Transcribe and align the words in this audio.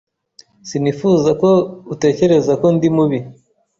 sinifuza 0.67 1.29
ko 1.41 1.49
utekereza 1.93 2.53
ko 2.61 2.67
ndi 2.75 2.87
mubi. 2.95 3.19